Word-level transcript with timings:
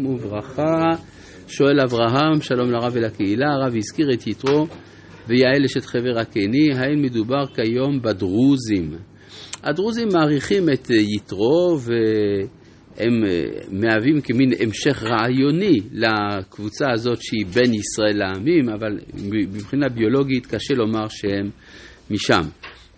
וברכה, 0.00 0.90
שואל 1.48 1.80
אברהם, 1.80 2.40
שלום 2.40 2.70
לרב 2.70 2.92
ולקהילה, 2.92 3.46
הרב 3.46 3.76
הזכיר 3.76 4.12
את 4.14 4.26
יתרו 4.26 4.66
ויעל 5.28 5.64
אשת 5.64 5.84
חבר 5.84 6.18
הקני, 6.20 6.68
האם 6.74 7.02
מדובר 7.02 7.46
כיום 7.54 8.02
בדרוזים? 8.02 8.90
הדרוזים 9.62 10.08
מעריכים 10.12 10.68
את 10.72 10.90
יתרו 10.90 11.78
והם 11.80 13.12
מהווים 13.70 14.20
כמין 14.20 14.50
המשך 14.60 15.02
רעיוני 15.02 15.80
לקבוצה 15.92 16.90
הזאת 16.92 17.22
שהיא 17.22 17.46
בין 17.46 17.74
ישראל 17.74 18.16
לעמים, 18.18 18.68
אבל 18.68 18.98
מבחינה 19.54 19.88
ביולוגית 19.88 20.46
קשה 20.46 20.74
לומר 20.74 21.08
שהם 21.08 21.50
משם. 22.10 22.42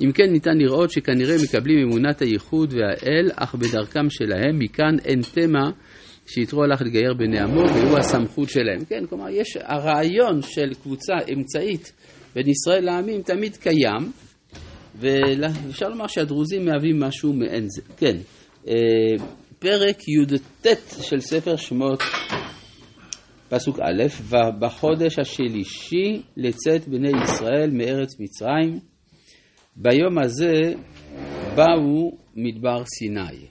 אם 0.04 0.12
כן 0.12 0.32
ניתן 0.32 0.58
לראות 0.58 0.90
שכנראה 0.90 1.36
מקבלים 1.44 1.78
אמונת 1.78 2.22
הייחוד 2.22 2.74
והאל, 2.74 3.30
אך 3.34 3.54
בדרכם 3.54 4.10
שלהם, 4.10 4.58
מכאן 4.58 4.98
אין 5.04 5.20
תמה 5.34 5.70
שיתרו 6.26 6.62
הלך 6.62 6.82
לגייר 6.82 7.14
בני 7.14 7.40
עמו 7.40 7.62
והוא 7.74 7.98
הסמכות 7.98 8.48
שלהם. 8.48 8.84
כן, 8.84 9.06
כלומר, 9.08 9.28
יש 9.28 9.56
הרעיון 9.60 10.42
של 10.42 10.74
קבוצה 10.82 11.14
אמצעית 11.32 11.92
בין 12.34 12.48
ישראל 12.48 12.84
לעמים 12.84 13.22
תמיד 13.22 13.56
קיים, 13.56 14.12
ואפשר 14.94 15.88
לומר 15.88 16.06
שהדרוזים 16.06 16.64
מהווים 16.64 17.00
משהו 17.00 17.32
מעין 17.32 17.66
זה. 17.68 17.82
כן, 17.96 18.16
פרק 19.58 20.08
י"ט 20.08 20.66
של 21.00 21.20
ספר 21.20 21.56
שמות, 21.56 22.02
פסוק 23.48 23.78
א', 23.80 24.04
ובחודש 24.22 25.18
השלישי 25.18 26.22
לצאת 26.36 26.88
בני 26.88 27.10
ישראל 27.24 27.70
מארץ 27.72 28.20
מצרים, 28.20 28.78
ביום 29.76 30.18
הזה 30.18 30.60
באו 31.54 32.10
מדבר 32.36 32.84
סיני. 32.84 33.46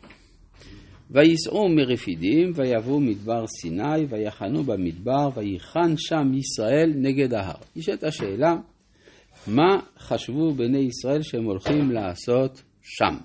וייסעו 1.16 1.70
מרפידים, 1.70 2.52
ויבואו 2.56 3.00
מדבר 3.00 3.48
סיני, 3.62 4.06
ויחנו 4.10 4.64
במדבר, 4.64 5.30
ויחן 5.36 5.94
שם 5.98 6.34
ישראל 6.38 6.92
נגד 6.96 7.34
ההר. 7.34 7.58
נשאלת 7.76 8.04
השאלה, 8.04 8.56
מה 9.48 9.80
חשבו 10.00 10.54
בני 10.54 10.80
ישראל 10.80 11.22
שהם 11.22 11.44
הולכים 11.44 11.92
לעשות 11.92 12.62
שם? 12.82 13.16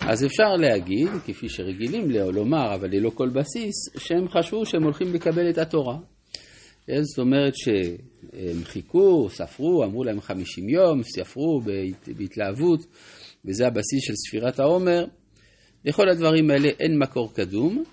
אז 0.00 0.24
אפשר 0.24 0.56
להגיד, 0.58 1.08
כפי 1.26 1.48
שרגילים 1.48 2.10
לומר, 2.10 2.74
אבל 2.74 2.88
ללא 2.92 3.10
כל 3.10 3.28
בסיס, 3.28 3.74
שהם 3.96 4.28
חשבו 4.28 4.66
שהם 4.66 4.82
הולכים 4.82 5.14
לקבל 5.14 5.50
את 5.50 5.58
התורה. 5.58 5.98
זאת 7.00 7.18
אומרת 7.18 7.52
שהם 7.56 8.64
חיכו, 8.64 9.28
ספרו, 9.30 9.84
אמרו 9.84 10.04
להם 10.04 10.20
חמישים 10.20 10.68
יום, 10.68 11.02
ספרו 11.02 11.60
בהתלהבות, 12.06 12.80
וזה 13.44 13.66
הבסיס 13.66 14.04
של 14.04 14.14
ספירת 14.14 14.60
העומר. 14.60 15.04
לכל 15.84 16.08
הדברים 16.08 16.50
האלה 16.50 16.68
אין 16.68 16.98
מקור 16.98 17.34
קדום, 17.34 17.84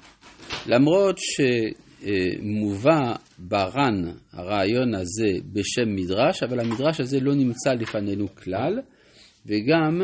למרות 0.67 1.17
שמובא 1.17 3.13
בר"ן 3.39 4.03
הרעיון 4.33 4.95
הזה 4.95 5.29
בשם 5.53 5.95
מדרש, 5.95 6.43
אבל 6.43 6.59
המדרש 6.59 6.99
הזה 6.99 7.19
לא 7.19 7.35
נמצא 7.35 7.73
לפנינו 7.73 8.35
כלל, 8.35 8.79
וגם 9.45 10.01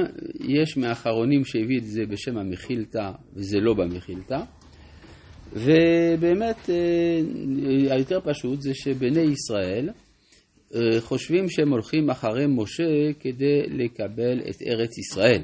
יש 0.47 0.77
מאחרונים 0.77 1.45
שהביא 1.45 1.77
את 1.77 1.85
זה 1.85 2.05
בשם 2.05 2.37
המחילתא, 2.37 3.11
וזה 3.33 3.57
לא 3.59 3.73
במחילתא. 3.73 4.39
ובאמת 5.53 6.69
היותר 7.89 8.19
פשוט 8.23 8.61
זה 8.61 8.73
שבני 8.73 9.21
ישראל 9.21 9.89
חושבים 10.99 11.49
שהם 11.49 11.71
הולכים 11.71 12.09
אחרי 12.09 12.45
משה 12.47 13.13
כדי 13.19 13.61
לקבל 13.67 14.39
את 14.49 14.61
ארץ 14.67 14.97
ישראל. 14.97 15.41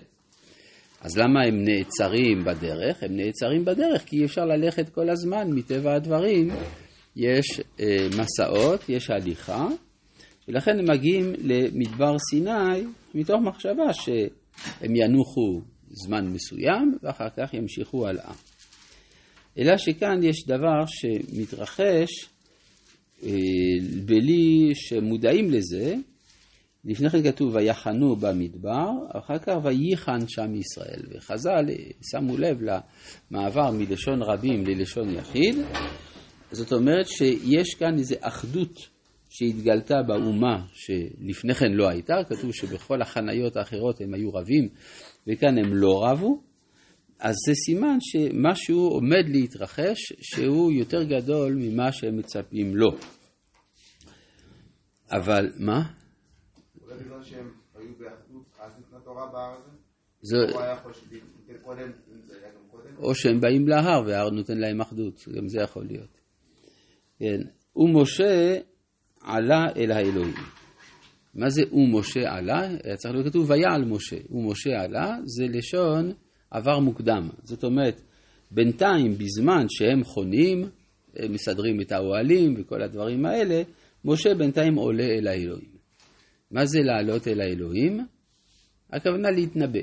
אז 1.01 1.17
למה 1.17 1.39
הם 1.47 1.63
נעצרים 1.63 2.43
בדרך? 2.45 3.03
הם 3.03 3.15
נעצרים 3.15 3.65
בדרך 3.65 4.05
כי 4.05 4.19
אי 4.19 4.25
אפשר 4.25 4.45
ללכת 4.45 4.89
כל 4.89 5.09
הזמן, 5.09 5.47
מטבע 5.53 5.95
הדברים 5.95 6.49
יש 7.15 7.61
אה, 7.79 8.07
מסעות, 8.19 8.89
יש 8.89 9.09
הליכה, 9.09 9.67
ולכן 10.47 10.79
הם 10.79 10.89
מגיעים 10.89 11.33
למדבר 11.43 12.17
סיני 12.29 12.83
מתוך 13.15 13.41
מחשבה 13.43 13.93
שהם 13.93 14.95
ינוחו 14.95 15.61
זמן 15.89 16.27
מסוים 16.27 16.97
ואחר 17.03 17.29
כך 17.37 17.53
ימשיכו 17.53 18.07
הלאה. 18.07 18.33
אלא 19.57 19.77
שכאן 19.77 20.23
יש 20.23 20.47
דבר 20.47 20.85
שמתרחש 20.87 22.09
אה, 23.23 23.29
בלי 24.05 24.71
שמודעים 24.73 25.51
לזה, 25.51 25.95
לפני 26.85 27.09
כן 27.09 27.23
כתוב 27.23 27.55
ויחנו 27.55 28.15
במדבר, 28.15 28.89
אחר 29.13 29.39
כך 29.39 29.53
וייחן 29.63 30.27
שם 30.27 30.55
ישראל. 30.55 31.01
וחז"ל 31.11 31.65
שמו 32.11 32.37
לב 32.37 32.57
למעבר 33.31 33.71
מלשון 33.71 34.21
רבים 34.21 34.65
ללשון 34.65 35.15
יחיד. 35.15 35.55
זאת 36.51 36.73
אומרת 36.73 37.07
שיש 37.07 37.75
כאן 37.79 37.97
איזו 37.97 38.15
אחדות 38.21 38.79
שהתגלתה 39.29 39.95
באומה 40.07 40.65
שלפני 40.73 41.53
כן 41.53 41.71
לא 41.71 41.89
הייתה, 41.89 42.13
כתוב 42.29 42.53
שבכל 42.53 43.01
החניות 43.01 43.57
האחרות 43.57 44.01
הם 44.01 44.13
היו 44.13 44.33
רבים 44.33 44.69
וכאן 45.27 45.57
הם 45.57 45.73
לא 45.73 46.03
רבו, 46.03 46.41
אז 47.19 47.35
זה 47.47 47.53
סימן 47.65 47.97
שמשהו 47.99 48.87
עומד 48.87 49.25
להתרחש 49.27 49.97
שהוא 50.21 50.71
יותר 50.71 51.03
גדול 51.03 51.55
ממה 51.55 51.91
שהם 51.91 52.17
מצפים 52.17 52.75
לו. 52.75 52.91
אבל 55.11 55.51
מה? 55.59 55.81
בגלל 56.99 57.23
שהם 57.23 57.51
היו 57.75 57.89
באחדות, 57.99 58.45
אז 58.59 58.71
ניתנה 58.77 58.99
תורה 58.99 59.31
בהר 59.31 59.55
הזה? 59.57 59.71
זה... 60.21 60.37
או 62.97 63.15
שהם 63.15 63.39
באים 63.41 63.67
להר 63.67 64.01
וההר 64.07 64.29
נותן 64.29 64.57
להם 64.57 64.81
אחדות, 64.81 65.25
גם 65.35 65.47
זה 65.47 65.59
יכול 65.61 65.85
להיות. 65.85 66.17
כן, 67.19 67.41
ומשה 67.75 68.57
עלה 69.21 69.65
אל 69.77 69.91
האלוהים. 69.91 70.33
מה 71.35 71.49
זה 71.49 71.61
ומשה 71.71 72.35
עלה? 72.35 72.61
היה 72.83 72.95
צריך 72.95 73.13
להיות 73.13 73.27
כתוב 73.27 73.49
ויעל 73.49 73.85
משה. 73.85 74.17
ומשה 74.29 74.81
עלה 74.83 75.17
זה 75.23 75.45
לשון 75.49 76.11
עבר 76.51 76.79
מוקדם. 76.79 77.29
זאת 77.43 77.63
אומרת, 77.63 78.01
בינתיים, 78.51 79.13
בזמן 79.13 79.65
שהם 79.69 80.03
חונים, 80.03 80.63
הם 81.15 81.31
מסדרים 81.31 81.81
את 81.81 81.91
האוהלים 81.91 82.55
וכל 82.57 82.81
הדברים 82.81 83.25
האלה, 83.25 83.61
משה 84.05 84.35
בינתיים 84.35 84.75
עולה 84.75 85.03
אל 85.03 85.27
האלוהים. 85.27 85.76
מה 86.51 86.65
זה 86.65 86.79
לעלות 86.79 87.27
אל 87.27 87.41
האלוהים? 87.41 88.05
הכוונה 88.93 89.31
להתנבא. 89.31 89.79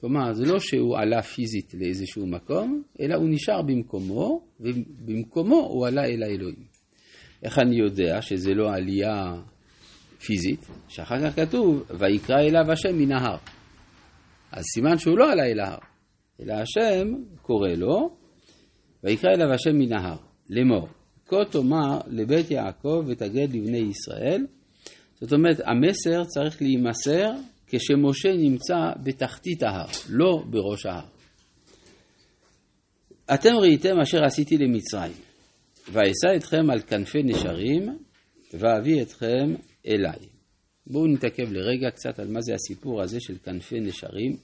כלומר, 0.00 0.32
זה 0.32 0.44
לא 0.44 0.58
שהוא 0.58 0.98
עלה 0.98 1.22
פיזית 1.22 1.74
לאיזשהו 1.74 2.26
מקום, 2.26 2.82
אלא 3.00 3.14
הוא 3.14 3.28
נשאר 3.28 3.62
במקומו, 3.62 4.46
ובמקומו 4.60 5.56
הוא 5.56 5.86
עלה 5.86 6.04
אל 6.04 6.22
האלוהים. 6.22 6.66
איך 7.42 7.58
אני 7.58 7.76
יודע 7.76 8.22
שזה 8.22 8.50
לא 8.54 8.74
עלייה 8.74 9.34
פיזית? 10.18 10.66
שאחר 10.88 11.16
כך 11.20 11.36
כתוב, 11.36 11.82
ויקרא 11.98 12.40
אליו 12.40 12.72
השם 12.72 12.98
מן 12.98 13.12
ההר. 13.12 13.38
אז 14.52 14.64
סימן 14.74 14.98
שהוא 14.98 15.18
לא 15.18 15.32
עלה 15.32 15.42
אל 15.42 15.60
ההר, 15.60 15.78
אלא 16.40 16.52
השם 16.52 17.08
קורא 17.42 17.68
לו, 17.68 18.16
ויקרא 19.04 19.30
אליו 19.30 19.52
השם 19.52 19.76
מן 19.78 19.92
ההר, 19.92 20.18
לאמור, 20.50 20.88
כה 21.26 21.36
תאמר 21.50 21.98
לבית 22.06 22.50
יעקב 22.50 23.04
ותגד 23.06 23.52
לבני 23.52 23.78
ישראל, 23.78 24.46
זאת 25.22 25.32
אומרת, 25.32 25.60
המסר 25.64 26.24
צריך 26.24 26.62
להימסר 26.62 27.30
כשמשה 27.66 28.32
נמצא 28.32 28.74
בתחתית 29.02 29.62
ההר, 29.62 29.86
לא 30.10 30.42
בראש 30.50 30.86
ההר. 30.86 31.04
אתם 33.34 33.56
ראיתם 33.60 34.00
אשר 34.02 34.24
עשיתי 34.24 34.56
למצרים, 34.56 35.12
ואשא 35.92 36.36
אתכם 36.36 36.70
על 36.70 36.80
כנפי 36.80 37.22
נשרים, 37.22 37.98
ואביא 38.54 39.02
אתכם 39.02 39.54
אליי. 39.86 40.18
בואו 40.86 41.06
נתעכב 41.06 41.52
לרגע 41.52 41.90
קצת 41.90 42.18
על 42.18 42.28
מה 42.28 42.40
זה 42.40 42.54
הסיפור 42.54 43.02
הזה 43.02 43.20
של 43.20 43.34
כנפי 43.44 43.80
נשרים. 43.80 44.36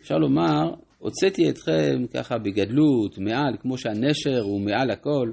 אפשר 0.00 0.14
לומר, 0.14 0.74
הוצאתי 0.98 1.50
אתכם 1.50 2.06
ככה 2.14 2.38
בגדלות, 2.38 3.18
מעל, 3.18 3.56
כמו 3.60 3.78
שהנשר 3.78 4.40
הוא 4.42 4.60
מעל 4.60 4.90
הכל, 4.90 5.32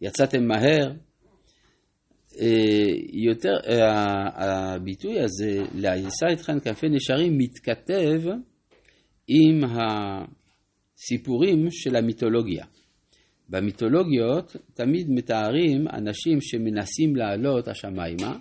יצאתם 0.00 0.44
מהר, 0.46 0.92
יותר, 3.12 3.54
הביטוי 4.34 5.20
הזה, 5.20 5.62
להישא 5.74 6.26
אתכם 6.32 6.60
כנפי 6.60 6.88
נשרים, 6.88 7.38
מתכתב 7.38 8.20
עם 9.28 9.60
הסיפורים 10.96 11.66
של 11.70 11.96
המיתולוגיה. 11.96 12.64
במיתולוגיות 13.48 14.56
תמיד 14.74 15.06
מתארים 15.10 15.88
אנשים 15.88 16.40
שמנסים 16.40 17.16
לעלות 17.16 17.68
השמיימה, 17.68 18.38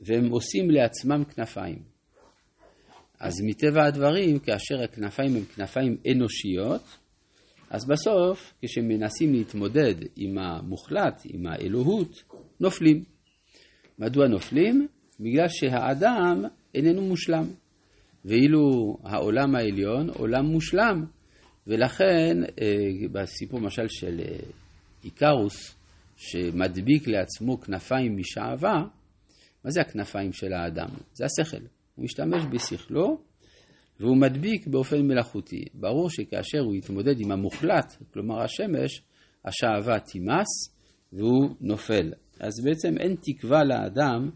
והם 0.00 0.30
עושים 0.30 0.70
לעצמם 0.70 1.24
כנפיים. 1.24 1.82
אז 3.20 3.32
מטבע 3.44 3.84
הדברים, 3.86 4.38
כאשר 4.38 4.82
הכנפיים 4.84 5.36
הם 5.36 5.44
כנפיים 5.44 5.96
אנושיות, 6.12 6.82
אז 7.70 7.86
בסוף, 7.88 8.54
כשמנסים 8.62 9.32
להתמודד 9.32 9.94
עם 10.16 10.38
המוחלט, 10.38 11.22
עם 11.24 11.46
האלוהות, 11.46 12.22
נופלים. 12.60 13.17
מדוע 13.98 14.28
נופלים? 14.28 14.88
בגלל 15.20 15.48
שהאדם 15.48 16.44
איננו 16.74 17.02
מושלם. 17.02 17.44
ואילו 18.24 18.96
העולם 19.04 19.54
העליון 19.54 20.10
עולם 20.10 20.46
מושלם, 20.46 21.04
ולכן 21.66 22.36
אה, 22.60 23.08
בסיפור 23.12 23.60
למשל 23.60 23.88
של 23.88 24.20
אה, 24.20 24.38
איקרוס, 25.04 25.74
שמדביק 26.16 27.08
לעצמו 27.08 27.60
כנפיים 27.60 28.16
משעווה, 28.16 28.84
מה 29.64 29.70
זה 29.70 29.80
הכנפיים 29.80 30.32
של 30.32 30.52
האדם? 30.52 30.88
זה 31.14 31.24
השכל. 31.24 31.64
הוא 31.94 32.04
משתמש 32.04 32.42
בשכלו 32.50 33.20
והוא 34.00 34.16
מדביק 34.16 34.66
באופן 34.66 35.00
מלאכותי. 35.00 35.64
ברור 35.74 36.10
שכאשר 36.10 36.58
הוא 36.58 36.74
יתמודד 36.74 37.20
עם 37.20 37.32
המוחלט, 37.32 37.96
כלומר 38.12 38.42
השמש, 38.42 39.02
השעווה 39.44 40.00
תימס 40.00 40.74
והוא 41.12 41.54
נופל. 41.60 42.12
אז 42.40 42.64
בעצם 42.64 42.98
אין 42.98 43.16
תקווה 43.22 43.64
לאדם 43.64 44.30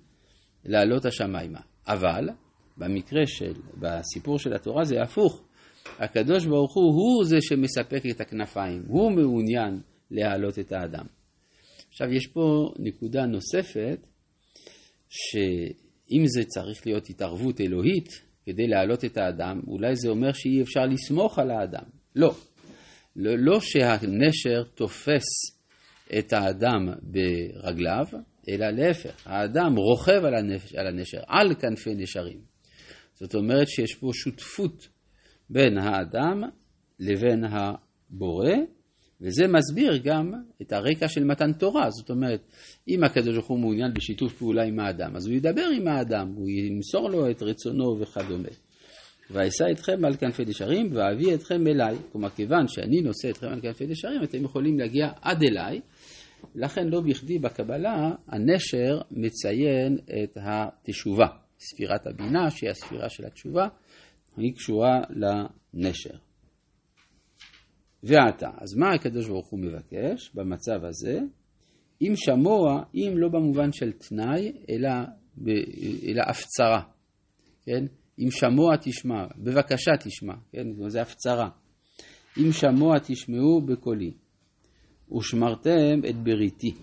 לעלות 0.65 1.05
השמיימה. 1.05 1.61
אבל 1.87 2.29
במקרה 2.77 3.27
של, 3.27 3.53
בסיפור 3.77 4.39
של 4.39 4.55
התורה 4.55 4.85
זה 4.85 5.03
הפוך. 5.03 5.43
הקדוש 5.99 6.47
ברוך 6.47 6.75
הוא 6.75 6.95
הוא 6.95 7.25
זה 7.25 7.37
שמספק 7.41 8.03
את 8.11 8.21
הכנפיים, 8.21 8.83
הוא 8.89 9.13
מעוניין 9.13 9.81
להעלות 10.11 10.59
את 10.59 10.73
האדם. 10.73 11.07
עכשיו 11.89 12.13
יש 12.13 12.27
פה 12.27 12.73
נקודה 12.79 13.27
נוספת, 13.27 14.07
שאם 15.09 16.23
זה 16.27 16.45
צריך 16.45 16.87
להיות 16.87 17.11
התערבות 17.11 17.61
אלוהית 17.61 18.09
כדי 18.47 18.67
להעלות 18.67 19.05
את 19.05 19.17
האדם, 19.17 19.61
אולי 19.67 19.97
זה 19.97 20.09
אומר 20.09 20.33
שאי 20.33 20.63
אפשר 20.63 20.81
לסמוך 20.81 21.39
על 21.39 21.51
האדם. 21.51 21.85
לא. 22.17 22.35
לא, 23.17 23.33
לא 23.39 23.61
שהנשר 23.61 24.63
תופס 24.75 25.25
את 26.19 26.33
האדם 26.33 26.89
ברגליו, 27.03 28.05
אלא 28.49 28.71
להפך, 28.71 29.27
האדם 29.27 29.77
רוכב 29.77 30.25
על, 30.25 30.35
הנש, 30.35 30.75
על 30.75 30.87
הנשר, 30.87 31.19
על 31.27 31.55
כנפי 31.55 31.95
נשרים. 31.95 32.41
זאת 33.15 33.35
אומרת 33.35 33.69
שיש 33.69 33.95
פה 33.95 34.11
שותפות 34.13 34.89
בין 35.51 35.79
האדם 35.79 36.43
לבין 37.01 37.45
הבורא, 37.45 38.51
וזה 39.21 39.45
מסביר 39.49 39.97
גם 40.05 40.33
את 40.63 40.73
הרקע 40.73 41.09
של 41.09 41.25
מתן 41.25 41.53
תורה. 41.53 41.91
זאת 41.91 42.11
אומרת, 42.11 42.41
אם 42.89 43.05
הקדוש 43.05 43.35
ברוך 43.35 43.47
הוא 43.47 43.59
מעוניין 43.59 43.95
בשיתוף 43.95 44.39
פעולה 44.39 44.63
עם 44.63 44.81
האדם, 44.81 45.17
אז 45.17 45.27
הוא 45.27 45.37
ידבר 45.37 45.67
עם 45.77 45.89
האדם, 45.89 46.33
הוא 46.35 46.49
ימסור 46.49 47.11
לו 47.11 47.31
את 47.31 47.43
רצונו 47.43 48.01
וכדומה. 48.01 48.49
ואשא 49.31 49.65
אתכם 49.73 50.05
על 50.05 50.17
כנפי 50.17 50.45
נשרים 50.45 50.89
ואביא 50.93 51.35
אתכם 51.35 51.67
אליי. 51.67 51.97
כלומר, 52.13 52.31
כיוון 52.31 52.69
שאני 52.69 53.01
נושא 53.01 53.31
אתכם 53.31 53.47
על 53.47 53.61
כנפי 53.61 53.87
נשרים, 53.87 54.23
אתם 54.23 54.45
יכולים 54.45 54.79
להגיע 54.79 55.09
עד 55.21 55.43
אליי. 55.43 55.81
לכן 56.55 56.89
לא 56.89 57.01
בכדי 57.01 57.39
בקבלה 57.39 58.11
הנשר 58.29 59.01
מציין 59.11 59.99
את 60.25 60.39
התשובה. 60.41 61.27
ספירת 61.59 62.07
הבינה, 62.07 62.51
שהיא 62.51 62.71
הספירה 62.71 63.09
של 63.09 63.27
התשובה, 63.27 63.69
היא 64.37 64.55
קשורה 64.55 65.01
לנשר. 65.11 66.15
ועתה, 68.03 68.49
אז 68.59 68.75
מה 68.77 68.95
הקדוש 68.95 69.29
ברוך 69.29 69.51
הוא 69.51 69.61
מבקש 69.61 70.31
במצב 70.35 70.85
הזה? 70.85 71.21
אם 72.03 72.13
שמוע, 72.17 72.83
אם 72.95 73.13
לא 73.17 73.29
במובן 73.29 73.73
של 73.73 73.93
תנאי, 73.93 74.53
אלא, 74.71 74.91
אלא 76.09 76.23
הפצרה, 76.29 76.83
כן? 77.65 77.85
אם 78.19 78.31
שמוע 78.31 78.77
תשמע, 78.77 79.25
בבקשה 79.39 79.91
תשמע, 80.05 80.35
כן? 80.53 80.89
זה 80.89 81.03
הפצרה. 81.03 81.49
אם 82.39 82.53
שמוע 82.53 82.99
תשמעו 82.99 83.61
בקולי, 83.61 84.13
ושמרתם 85.17 86.01
את 86.11 86.17
בריתי. 86.17 86.75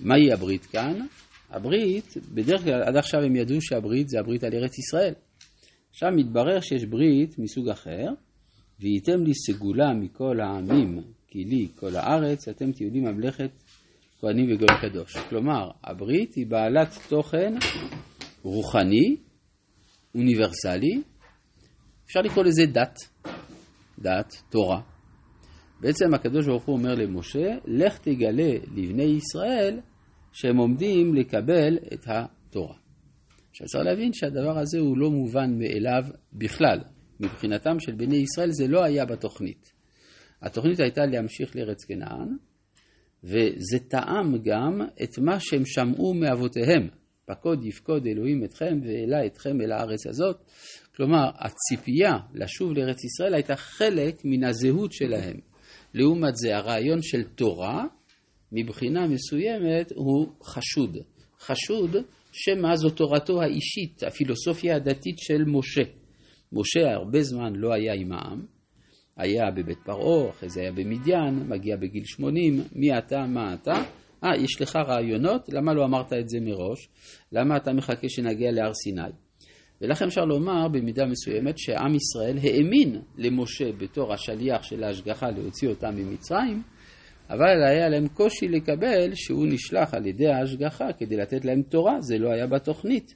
מהי 0.00 0.32
הברית 0.32 0.66
כאן? 0.66 1.06
הברית, 1.50 2.14
בדרך 2.34 2.62
כלל 2.62 2.82
עד 2.82 2.96
עכשיו 2.96 3.20
הם 3.22 3.36
ידעו 3.36 3.60
שהברית 3.60 4.08
זה 4.08 4.18
הברית 4.18 4.44
על 4.44 4.54
ארץ 4.54 4.78
ישראל. 4.78 5.14
עכשיו 5.90 6.08
מתברר 6.16 6.60
שיש 6.60 6.84
ברית 6.84 7.38
מסוג 7.38 7.68
אחר, 7.68 8.06
והייתם 8.80 9.24
לי 9.24 9.34
סגולה 9.34 9.94
מכל 9.94 10.40
העמים, 10.40 11.00
כי 11.28 11.44
לי 11.44 11.68
כל 11.74 11.96
הארץ, 11.96 12.48
אתם 12.48 12.72
תהיו 12.72 12.90
לי 12.90 13.00
ממלכת 13.00 13.50
כהנים 14.20 14.44
וגוי 14.44 14.68
קדוש. 14.80 15.16
כלומר, 15.16 15.70
הברית 15.84 16.34
היא 16.34 16.46
בעלת 16.46 16.98
תוכן 17.08 17.54
רוחני, 18.42 19.16
אוניברסלי, 20.16 21.02
אפשר 22.06 22.20
לקרוא 22.20 22.44
לזה 22.44 22.62
דת, 22.66 22.98
דת, 23.98 24.32
תורה. 24.50 24.80
בעצם 25.80 26.14
הקדוש 26.14 26.46
ברוך 26.46 26.64
הוא 26.64 26.76
אומר 26.76 26.94
למשה, 26.94 27.46
לך 27.64 27.98
תגלה 27.98 28.52
לבני 28.76 29.02
ישראל 29.02 29.80
שהם 30.32 30.56
עומדים 30.56 31.14
לקבל 31.14 31.78
את 31.94 32.06
התורה. 32.06 32.76
עכשיו 33.50 33.66
צריך 33.66 33.84
להבין 33.84 34.12
שהדבר 34.12 34.58
הזה 34.58 34.78
הוא 34.78 34.98
לא 34.98 35.10
מובן 35.10 35.58
מאליו 35.58 36.02
בכלל. 36.32 36.78
מבחינתם 37.20 37.80
של 37.80 37.92
בני 37.92 38.16
ישראל 38.16 38.50
זה 38.50 38.68
לא 38.68 38.84
היה 38.84 39.04
בתוכנית. 39.04 39.72
התוכנית 40.42 40.80
הייתה 40.80 41.06
להמשיך 41.06 41.56
לארץ 41.56 41.84
כנען, 41.84 42.36
וזה 43.24 43.78
טעם 43.88 44.34
גם 44.42 44.80
את 45.02 45.18
מה 45.18 45.40
שהם 45.40 45.62
שמעו 45.64 46.14
מאבותיהם. 46.14 46.88
פקוד 47.26 47.64
יפקוד 47.64 48.06
אלוהים 48.06 48.44
אתכם 48.44 48.80
והעלה 48.82 49.26
אתכם 49.26 49.60
אל 49.60 49.72
הארץ 49.72 50.06
הזאת. 50.06 50.36
כלומר, 50.96 51.30
הציפייה 51.38 52.12
לשוב 52.34 52.72
לארץ 52.72 53.04
ישראל 53.04 53.34
הייתה 53.34 53.56
חלק 53.56 54.14
מן 54.24 54.44
הזהות 54.44 54.92
שלהם. 54.92 55.36
לעומת 55.94 56.36
זה, 56.36 56.56
הרעיון 56.56 57.02
של 57.02 57.22
תורה, 57.24 57.84
מבחינה 58.52 59.06
מסוימת, 59.06 59.92
הוא 59.94 60.26
חשוד. 60.44 60.96
חשוד 61.40 61.96
שמה 62.32 62.76
זו 62.76 62.90
תורתו 62.90 63.42
האישית, 63.42 64.02
הפילוסופיה 64.02 64.76
הדתית 64.76 65.18
של 65.18 65.44
משה. 65.46 65.82
משה 66.52 66.92
הרבה 66.92 67.22
זמן 67.22 67.52
לא 67.56 67.74
היה 67.74 67.94
עם 67.94 68.12
העם, 68.12 68.46
היה 69.16 69.50
בבית 69.56 69.78
פרעה, 69.84 70.30
אחרי 70.30 70.48
זה 70.48 70.60
היה 70.60 70.72
במדיין, 70.72 71.48
מגיע 71.48 71.76
בגיל 71.76 72.04
80, 72.04 72.60
מי 72.72 72.98
אתה, 72.98 73.26
מה 73.26 73.54
אתה? 73.54 73.82
אה, 74.24 74.36
יש 74.36 74.60
לך 74.60 74.76
רעיונות? 74.76 75.48
למה 75.48 75.74
לא 75.74 75.84
אמרת 75.84 76.12
את 76.12 76.28
זה 76.28 76.38
מראש? 76.40 76.88
למה 77.32 77.56
אתה 77.56 77.72
מחכה 77.72 78.08
שנגיע 78.08 78.52
להר 78.52 78.74
סיני? 78.74 79.10
ולכן 79.80 80.04
אפשר 80.06 80.24
לומר 80.24 80.68
במידה 80.68 81.06
מסוימת 81.06 81.58
שעם 81.58 81.94
ישראל 81.94 82.38
האמין 82.42 83.00
למשה 83.18 83.72
בתור 83.72 84.12
השליח 84.12 84.62
של 84.62 84.84
ההשגחה 84.84 85.30
להוציא 85.30 85.68
אותם 85.68 85.94
ממצרים, 85.96 86.62
אבל 87.30 87.64
היה 87.68 87.88
להם 87.88 88.08
קושי 88.08 88.48
לקבל 88.48 89.14
שהוא 89.14 89.46
נשלח 89.46 89.94
על 89.94 90.06
ידי 90.06 90.26
ההשגחה 90.26 90.92
כדי 90.98 91.16
לתת 91.16 91.44
להם 91.44 91.62
תורה, 91.62 92.00
זה 92.00 92.18
לא 92.18 92.28
היה 92.32 92.46
בתוכנית. 92.46 93.14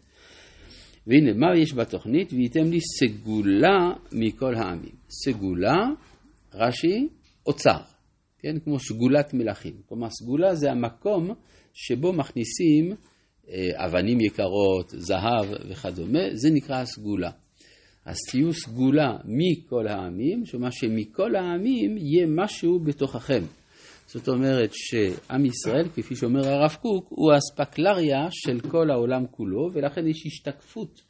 והנה, 1.07 1.33
מה 1.33 1.47
יש 1.57 1.75
בתוכנית? 1.75 2.33
וייתם 2.33 2.71
לי 2.71 2.79
סגולה 2.81 3.93
מכל 4.13 4.55
העמים. 4.55 4.95
סגולה, 5.25 5.77
רש"י, 6.55 7.09
אוצר, 7.47 7.81
כן? 8.43 8.59
כמו 8.65 8.79
סגולת 8.79 9.35
מלכים. 9.35 9.75
כלומר, 9.89 10.09
סגולה 10.11 10.55
זה 10.55 10.71
המקום 10.71 11.35
שבו 11.75 12.13
מכניסים 12.13 12.93
אה, 13.49 13.87
אבנים 13.87 14.21
יקרות, 14.21 14.89
זהב 14.89 15.47
וכדומה, 15.71 16.23
זה 16.33 16.49
נקרא 16.51 16.77
הסגולה. 16.77 17.31
אז 18.05 18.17
תהיו 18.31 18.53
סגולה 18.53 19.17
מכל 19.25 19.89
העמים, 19.89 20.47
שאומר 20.47 20.71
שמכל 20.71 21.37
העמים 21.37 21.97
יהיה 21.99 22.27
משהו 22.29 22.79
בתוככם. 22.79 23.43
זאת 24.07 24.29
אומרת 24.29 24.71
שעם 24.73 25.45
ישראל, 25.45 25.89
כפי 25.95 26.17
שאומר 26.17 26.49
הרב 26.49 26.77
קוק, 26.83 27.07
הוא 27.09 27.33
האספקלריה 27.33 28.27
של 28.31 28.61
כל 28.61 28.91
העולם 28.91 29.27
כולו, 29.31 29.69
ולכן 29.73 30.07
יש 30.07 30.27
השתקפות 30.27 31.01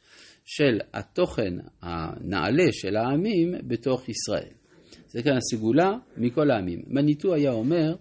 של 0.45 0.79
התוכן 0.93 1.53
הנעלה 1.81 2.71
של 2.71 2.95
העמים 2.95 3.53
בתוך 3.67 4.09
ישראל. 4.09 4.60
זה 5.11 5.23
כאן 5.23 5.37
הסגולה 5.37 5.91
מכל 6.17 6.51
העמים. 6.51 6.81
מניטו 6.87 7.33
היה 7.33 7.51
אומר, 7.51 7.95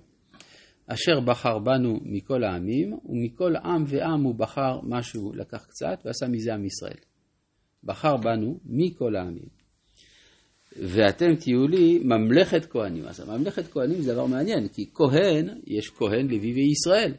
אשר 0.86 1.20
בחר 1.20 1.58
בנו 1.58 2.00
מכל 2.04 2.44
העמים, 2.44 2.98
ומכל 3.04 3.56
עם 3.64 3.84
ועם 3.86 4.22
הוא 4.22 4.34
בחר 4.34 4.80
משהו, 4.82 5.32
לקח 5.34 5.64
קצת, 5.64 5.98
ועשה 6.04 6.26
מזה 6.28 6.54
עם 6.54 6.64
ישראל. 6.64 6.98
בחר 7.84 8.16
בנו 8.16 8.58
מכל 8.66 9.16
העמים. 9.16 9.48
ואתם 10.76 11.34
תהיו 11.34 11.68
לי 11.68 11.98
ממלכת 12.04 12.66
כהנים. 12.70 13.04
אז 13.04 13.20
הממלכת 13.20 13.72
כהנים 13.72 14.00
זה 14.00 14.12
דבר 14.12 14.26
מעניין, 14.26 14.68
כי 14.68 14.90
כהן, 14.94 15.48
יש 15.66 15.90
כהן 15.90 16.26
לוי 16.26 16.52
וישראל. 16.52 17.12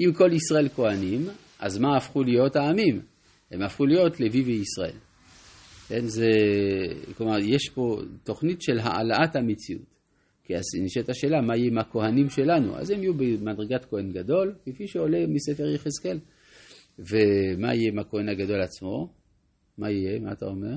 אם 0.00 0.12
כל 0.12 0.30
ישראל 0.32 0.68
כהנים, 0.68 1.26
אז 1.58 1.78
מה 1.78 1.96
הפכו 1.96 2.22
להיות 2.22 2.56
העמים? 2.56 3.00
הם 3.50 3.62
הפכו 3.62 3.86
להיות 3.86 4.20
לוי 4.20 4.42
וישראל. 4.42 4.96
כן, 5.88 6.06
זה, 6.06 6.30
כלומר, 7.16 7.38
יש 7.38 7.68
פה 7.74 8.00
תוכנית 8.24 8.62
של 8.62 8.78
העלאת 8.78 9.36
המציאות. 9.36 9.94
כי 10.44 10.56
אז 10.56 10.62
נשאלת 10.82 11.08
השאלה, 11.08 11.40
מה 11.40 11.56
יהיה 11.56 11.68
עם 11.68 11.78
הכהנים 11.78 12.28
שלנו? 12.28 12.76
אז 12.76 12.90
הם 12.90 13.02
יהיו 13.02 13.14
במדרגת 13.14 13.84
כהן 13.84 14.12
גדול, 14.12 14.54
כפי 14.64 14.88
שעולה 14.88 15.26
מספר 15.26 15.68
יחזקאל. 15.74 16.18
ומה 16.98 17.74
יהיה 17.74 17.88
עם 17.88 17.98
הכהן 17.98 18.28
הגדול 18.28 18.62
עצמו? 18.62 19.08
מה 19.78 19.90
יהיה? 19.90 20.20
מה 20.20 20.32
אתה 20.32 20.46
אומר? 20.46 20.76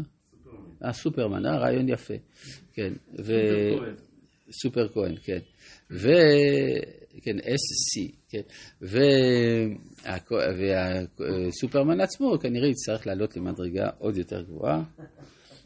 אה, 0.85 0.93
סופרמן, 0.93 1.45
אה, 1.45 1.57
רעיון 1.57 1.89
יפה. 1.89 2.13
כן. 2.73 2.93
ו... 3.25 3.33
סופר 4.51 4.87
כהן, 4.87 5.15
כן. 5.23 5.39
ו... 5.91 6.09
כן, 7.21 7.37
SC, 7.39 8.11
כן. 8.29 8.41
והסופרמן 11.17 12.01
עצמו 12.01 12.39
כנראה 12.39 12.67
יצטרך 12.67 13.07
לעלות 13.07 13.37
למדרגה 13.37 13.89
עוד 13.97 14.17
יותר 14.17 14.41
גבוהה. 14.41 14.83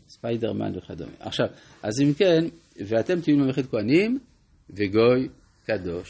ספיידרמן 0.09 0.77
וכדומה. 0.77 1.11
עכשיו, 1.19 1.45
אז 1.83 2.01
אם 2.01 2.13
כן, 2.13 2.45
ואתם 2.87 3.21
תהיו 3.21 3.37
ממלכת 3.37 3.65
כהנים 3.65 4.19
וגוי 4.69 5.29
קדוש. 5.65 6.09